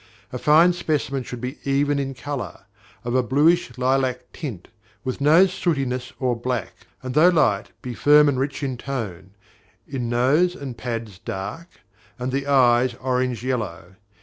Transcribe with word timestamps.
A 0.33 0.39
fine 0.39 0.73
specimen 0.73 1.21
should 1.21 1.41
be 1.41 1.59
even 1.63 1.99
in 1.99 2.15
colour, 2.15 2.61
of 3.03 3.13
a 3.13 3.21
bluish 3.21 3.77
lilac 3.77 4.31
tint, 4.33 4.69
with 5.03 5.21
no 5.21 5.45
sootiness 5.45 6.11
or 6.19 6.35
black, 6.35 6.73
and 7.03 7.13
though 7.13 7.29
light 7.29 7.69
be 7.83 7.93
firm 7.93 8.27
and 8.27 8.39
rich 8.39 8.63
in 8.63 8.77
tone, 8.77 9.35
the 9.87 9.99
nose 9.99 10.55
and 10.55 10.75
pads 10.75 11.19
dark, 11.19 11.67
and 12.17 12.31
the 12.31 12.47
eyes 12.47 12.95
orange 12.95 13.43
yellow. 13.43 13.95